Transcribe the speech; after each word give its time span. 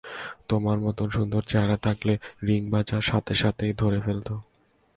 তোমার 0.49 0.77
মতন 0.79 1.07
সুন্দর 1.09 1.41
চেহারা 1.43 1.77
থাকলে, 1.77 2.13
রিং 2.43 2.61
বাজার 2.69 3.01
সাথে 3.01 3.33
সাথেই 3.35 3.73
ধরে 3.73 3.99
ফেলত। 4.01 4.29